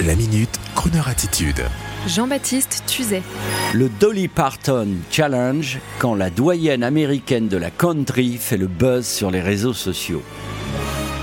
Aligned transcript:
La 0.00 0.16
minute, 0.16 0.58
Kroneur 0.74 1.06
attitude. 1.06 1.62
Jean-Baptiste 2.08 2.82
Tuzet. 2.86 3.22
Le 3.74 3.88
Dolly 3.88 4.26
Parton 4.26 4.88
Challenge, 5.10 5.78
quand 6.00 6.14
la 6.14 6.30
doyenne 6.30 6.82
américaine 6.82 7.46
de 7.46 7.58
la 7.58 7.70
country 7.70 8.38
fait 8.40 8.56
le 8.56 8.66
buzz 8.66 9.06
sur 9.06 9.30
les 9.30 9.42
réseaux 9.42 9.74
sociaux. 9.74 10.22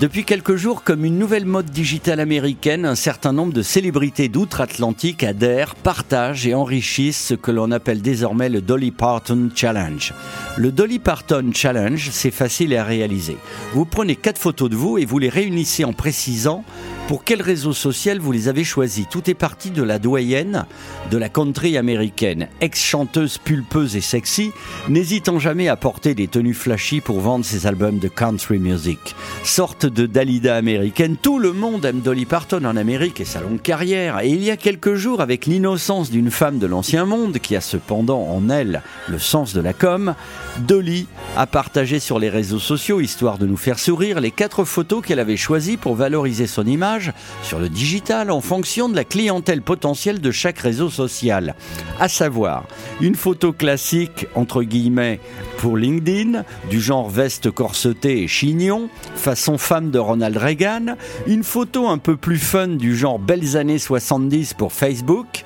Depuis 0.00 0.24
quelques 0.24 0.56
jours, 0.56 0.82
comme 0.82 1.06
une 1.06 1.18
nouvelle 1.18 1.46
mode 1.46 1.70
digitale 1.70 2.20
américaine, 2.20 2.84
un 2.84 2.96
certain 2.96 3.32
nombre 3.32 3.54
de 3.54 3.62
célébrités 3.62 4.28
d'outre-Atlantique 4.28 5.22
adhèrent, 5.22 5.74
partagent 5.74 6.46
et 6.46 6.52
enrichissent 6.52 7.28
ce 7.28 7.34
que 7.34 7.50
l'on 7.50 7.70
appelle 7.70 8.02
désormais 8.02 8.50
le 8.50 8.60
Dolly 8.60 8.90
Parton 8.90 9.48
Challenge. 9.54 10.12
Le 10.58 10.70
Dolly 10.70 10.98
Parton 10.98 11.50
Challenge, 11.54 12.10
c'est 12.12 12.30
facile 12.30 12.76
à 12.76 12.84
réaliser. 12.84 13.38
Vous 13.72 13.86
prenez 13.86 14.16
quatre 14.16 14.38
photos 14.38 14.68
de 14.68 14.76
vous 14.76 14.98
et 14.98 15.06
vous 15.06 15.18
les 15.18 15.30
réunissez 15.30 15.84
en 15.84 15.94
précisant 15.94 16.62
pour 17.08 17.22
quel 17.22 17.40
réseau 17.40 17.72
social 17.72 18.18
vous 18.18 18.32
les 18.32 18.48
avez 18.48 18.64
choisis 18.64 19.06
Tout 19.08 19.30
est 19.30 19.34
parti 19.34 19.70
de 19.70 19.82
la 19.82 20.00
doyenne 20.00 20.66
de 21.10 21.16
la 21.16 21.28
country 21.28 21.76
américaine, 21.76 22.48
ex-chanteuse 22.60 23.38
pulpeuse 23.38 23.94
et 23.94 24.00
sexy, 24.00 24.50
n'hésitant 24.88 25.38
jamais 25.38 25.68
à 25.68 25.76
porter 25.76 26.14
des 26.14 26.26
tenues 26.26 26.54
flashy 26.54 27.00
pour 27.00 27.20
vendre 27.20 27.44
ses 27.44 27.68
albums 27.68 28.00
de 28.00 28.08
country 28.08 28.58
music. 28.58 28.98
Sorte 29.44 29.86
de 29.86 30.06
Dalida 30.06 30.56
américaine, 30.56 31.16
tout 31.16 31.38
le 31.38 31.52
monde 31.52 31.84
aime 31.84 32.00
Dolly 32.00 32.24
Parton 32.24 32.64
en 32.64 32.76
Amérique 32.76 33.20
et 33.20 33.24
sa 33.24 33.40
longue 33.40 33.62
carrière. 33.62 34.18
Et 34.20 34.28
il 34.28 34.42
y 34.42 34.50
a 34.50 34.56
quelques 34.56 34.94
jours, 34.94 35.20
avec 35.20 35.46
l'innocence 35.46 36.10
d'une 36.10 36.32
femme 36.32 36.58
de 36.58 36.66
l'ancien 36.66 37.04
monde 37.04 37.38
qui 37.38 37.54
a 37.54 37.60
cependant 37.60 38.22
en 38.22 38.50
elle 38.50 38.82
le 39.08 39.20
sens 39.20 39.54
de 39.54 39.60
la 39.60 39.72
com, 39.72 40.14
Dolly 40.58 41.06
a 41.36 41.46
partagé 41.46 42.00
sur 42.00 42.18
les 42.18 42.30
réseaux 42.30 42.58
sociaux, 42.58 43.00
histoire 43.00 43.38
de 43.38 43.46
nous 43.46 43.56
faire 43.56 43.78
sourire, 43.78 44.18
les 44.18 44.32
quatre 44.32 44.64
photos 44.64 45.04
qu'elle 45.04 45.20
avait 45.20 45.36
choisies 45.36 45.76
pour 45.76 45.94
valoriser 45.94 46.48
son 46.48 46.66
image 46.66 46.95
sur 47.42 47.58
le 47.58 47.68
digital 47.68 48.30
en 48.30 48.40
fonction 48.40 48.88
de 48.88 48.96
la 48.96 49.04
clientèle 49.04 49.62
potentielle 49.62 50.20
de 50.20 50.30
chaque 50.30 50.58
réseau 50.58 50.90
social. 50.90 51.54
À 52.00 52.08
savoir, 52.08 52.64
une 53.00 53.14
photo 53.14 53.52
classique, 53.52 54.26
entre 54.34 54.62
guillemets, 54.62 55.20
pour 55.58 55.76
LinkedIn, 55.76 56.44
du 56.70 56.80
genre 56.80 57.08
veste 57.08 57.50
corsetée 57.50 58.22
et 58.22 58.28
chignon, 58.28 58.88
façon 59.14 59.58
femme 59.58 59.90
de 59.90 59.98
Ronald 59.98 60.36
Reagan, 60.36 60.96
une 61.26 61.44
photo 61.44 61.88
un 61.88 61.98
peu 61.98 62.16
plus 62.16 62.38
fun 62.38 62.68
du 62.68 62.96
genre 62.96 63.18
belles 63.18 63.56
années 63.56 63.78
70 63.78 64.54
pour 64.54 64.72
Facebook, 64.72 65.44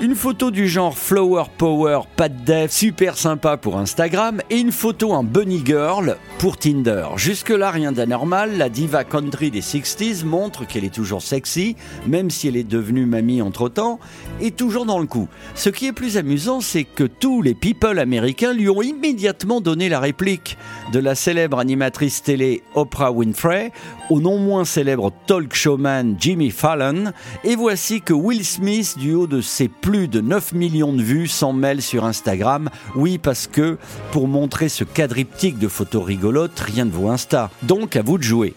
une 0.00 0.14
photo 0.14 0.50
du 0.50 0.66
genre 0.66 0.96
Flower 0.96 1.44
Power, 1.58 2.00
pas 2.16 2.30
de 2.30 2.44
dev, 2.44 2.68
super 2.70 3.18
sympa 3.18 3.58
pour 3.58 3.76
Instagram, 3.76 4.40
et 4.48 4.58
une 4.58 4.72
photo 4.72 5.12
en 5.12 5.22
Bunny 5.22 5.60
Girl 5.62 6.16
pour 6.38 6.56
Tinder. 6.56 7.06
Jusque-là, 7.16 7.70
rien 7.70 7.92
d'anormal, 7.92 8.56
la 8.56 8.70
diva 8.70 9.04
country 9.04 9.50
des 9.50 9.60
60s 9.60 10.24
montre 10.24 10.66
qu'elle 10.66 10.84
est 10.84 10.94
toujours 10.94 11.20
sexy, 11.20 11.76
même 12.06 12.30
si 12.30 12.48
elle 12.48 12.56
est 12.56 12.64
devenue 12.64 13.04
mamie 13.04 13.42
entre-temps, 13.42 14.00
et 14.40 14.52
toujours 14.52 14.86
dans 14.86 14.98
le 14.98 15.06
coup. 15.06 15.28
Ce 15.54 15.68
qui 15.68 15.86
est 15.86 15.92
plus 15.92 16.16
amusant, 16.16 16.62
c'est 16.62 16.84
que 16.84 17.04
tous 17.04 17.42
les 17.42 17.54
people 17.54 17.98
américains 17.98 18.54
lui 18.54 18.70
ont 18.70 18.80
immédiatement 18.80 19.60
donné 19.60 19.90
la 19.90 20.00
réplique 20.00 20.56
de 20.94 20.98
la 20.98 21.14
célèbre 21.14 21.58
animatrice 21.58 22.22
télé 22.22 22.62
Oprah 22.74 23.12
Winfrey 23.12 23.70
au 24.08 24.20
non 24.20 24.38
moins 24.38 24.64
célèbre 24.64 25.12
talk 25.26 25.54
showman 25.54 26.16
Jimmy 26.18 26.50
Fallon, 26.50 27.12
et 27.44 27.54
voici 27.54 28.00
que 28.00 28.14
Will 28.14 28.46
Smith, 28.46 28.96
du 28.98 29.12
haut 29.12 29.26
de 29.26 29.42
ses 29.42 29.68
de 29.90 30.20
9 30.20 30.52
millions 30.52 30.92
de 30.92 31.02
vues, 31.02 31.26
s'en 31.26 31.52
mêle 31.52 31.82
sur 31.82 32.04
Instagram. 32.04 32.70
Oui, 32.94 33.18
parce 33.18 33.46
que 33.46 33.76
pour 34.12 34.28
montrer 34.28 34.68
ce 34.68 34.84
quadriptyque 34.84 35.58
de 35.58 35.68
photos 35.68 36.04
rigolotes, 36.04 36.58
rien 36.60 36.84
ne 36.84 36.90
vaut 36.90 37.08
Insta. 37.08 37.50
Donc 37.62 37.96
à 37.96 38.02
vous 38.02 38.16
de 38.16 38.22
jouer. 38.22 38.54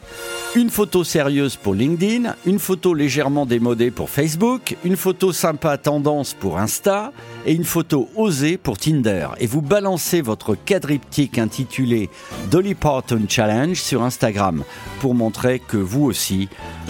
Une 0.55 0.69
photo 0.69 1.03
sérieuse 1.03 1.55
pour 1.55 1.73
LinkedIn, 1.73 2.35
une 2.45 2.59
photo 2.59 2.93
légèrement 2.93 3.47
démodée 3.47 3.89
pour 3.89 4.11
Facebook, 4.11 4.77
une 4.83 4.95
photo 4.95 5.31
sympa 5.31 5.77
tendance 5.77 6.33
pour 6.33 6.59
Insta 6.59 7.11
et 7.45 7.53
une 7.53 7.63
photo 7.63 8.09
osée 8.15 8.57
pour 8.57 8.77
Tinder. 8.77 9.27
Et 9.39 9.47
vous 9.47 9.61
balancez 9.61 10.21
votre 10.21 10.55
quadriptyque 10.55 11.37
intitulé 11.37 12.09
Dolly 12.51 12.75
Parton 12.75 13.25
Challenge 13.27 13.79
sur 13.79 14.03
Instagram 14.03 14.63
pour 14.99 15.15
montrer 15.15 15.59
que 15.59 15.77
vous 15.77 16.03
aussi, 16.03 16.49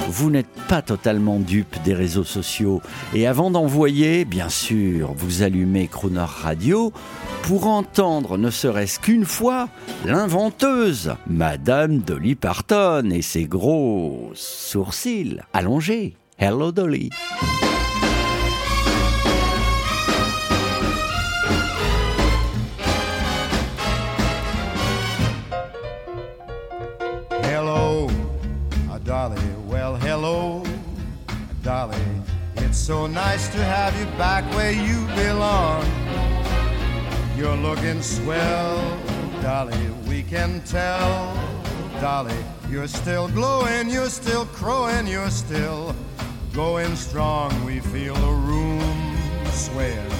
vous 0.09 0.29
n'êtes 0.29 0.51
pas 0.67 0.81
totalement 0.81 1.39
dupe 1.39 1.81
des 1.83 1.93
réseaux 1.93 2.23
sociaux. 2.23 2.81
Et 3.13 3.27
avant 3.27 3.51
d'envoyer, 3.51 4.25
bien 4.25 4.49
sûr, 4.49 5.13
vous 5.15 5.41
allumez 5.41 5.87
Crooner 5.87 6.25
Radio 6.27 6.93
pour 7.43 7.67
entendre 7.67 8.37
ne 8.37 8.49
serait-ce 8.49 8.99
qu'une 8.99 9.25
fois 9.25 9.69
l'inventeuse, 10.05 11.13
Madame 11.27 11.99
Dolly 11.99 12.35
Parton 12.35 13.09
et 13.11 13.21
ses 13.21 13.45
gros 13.45 14.31
sourcils 14.33 15.39
allongés. 15.53 16.15
Hello 16.37 16.71
Dolly. 16.71 17.09
Dolly. 31.63 31.97
It's 32.57 32.77
so 32.77 33.07
nice 33.07 33.47
to 33.47 33.63
have 33.63 33.97
you 33.97 34.05
back 34.17 34.43
where 34.53 34.73
you 34.73 35.07
belong. 35.15 35.85
You're 37.37 37.55
looking 37.55 38.01
swell, 38.01 38.99
Dolly. 39.41 39.87
We 40.05 40.23
can 40.23 40.61
tell, 40.65 41.33
Dolly. 42.01 42.35
You're 42.69 42.89
still 42.89 43.29
glowing, 43.29 43.89
you're 43.89 44.09
still 44.09 44.45
crowing, 44.47 45.07
you're 45.07 45.29
still 45.29 45.95
going 46.53 46.97
strong. 46.97 47.49
We 47.63 47.79
feel 47.79 48.15
the 48.15 48.33
room 48.49 49.17
swaying, 49.51 50.11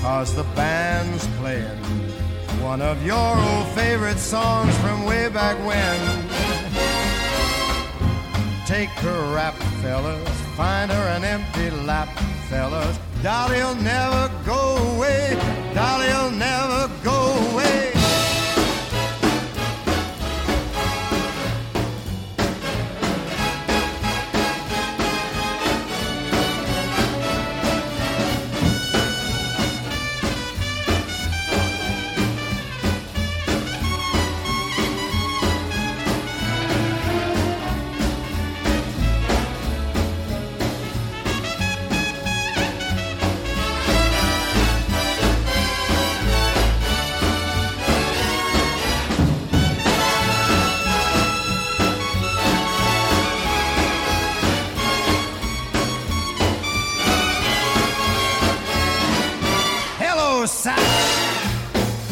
cause 0.00 0.34
the 0.34 0.44
band's 0.56 1.26
playing 1.38 1.78
one 2.62 2.80
of 2.80 3.04
your 3.04 3.16
old 3.16 3.66
favorite 3.68 4.18
songs 4.18 4.76
from 4.78 5.04
way 5.04 5.28
back 5.28 5.58
when. 5.66 6.09
Take 8.80 9.04
her 9.04 9.34
rap, 9.34 9.54
fellas, 9.82 10.26
find 10.56 10.90
her 10.90 11.08
an 11.14 11.22
empty 11.22 11.68
lap, 11.84 12.08
fellas. 12.48 12.98
Dolly'll 13.22 13.74
never 13.74 14.30
go 14.46 14.78
away, 14.94 15.29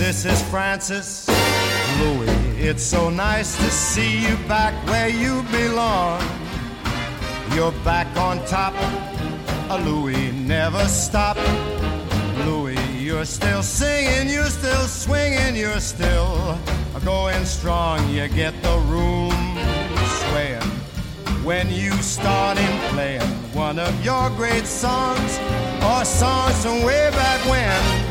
Is 0.09 0.43
Francis 0.45 1.29
Louis. 2.01 2.31
It's 2.57 2.83
so 2.83 3.11
nice 3.11 3.55
to 3.59 3.71
see 3.71 4.27
you 4.27 4.37
back 4.49 4.73
where 4.87 5.11
you 5.11 5.43
belong. 5.53 6.23
You're 7.53 7.77
back 7.85 8.07
on 8.17 8.43
top. 8.47 8.73
Louis, 9.85 10.33
never 10.33 10.83
stop. 10.87 11.37
Louis, 12.47 12.81
you're 12.99 13.27
still 13.27 13.63
singing, 13.63 14.33
you're 14.33 14.47
still 14.47 14.87
swinging, 14.87 15.55
you're 15.55 15.79
still 15.79 16.59
going 17.05 17.45
strong. 17.45 18.09
You 18.09 18.29
get 18.29 18.55
the 18.63 18.79
room 18.89 19.59
swaying 20.23 20.71
when 21.45 21.71
you 21.71 21.93
start 22.01 22.57
in 22.57 22.81
playing 22.95 23.29
one 23.53 23.79
of 23.79 23.93
your 24.03 24.31
great 24.31 24.65
songs 24.65 25.39
or 25.85 26.03
songs 26.07 26.63
from 26.63 26.83
way 26.83 27.11
back 27.11 27.45
when. 27.45 28.08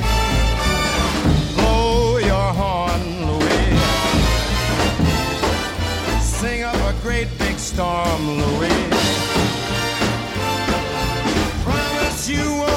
Great 7.07 7.38
big 7.38 7.57
storm, 7.57 8.21
Louis. 8.38 8.89
Promise 11.63 12.27
you 12.27 12.51
won't 12.51 12.76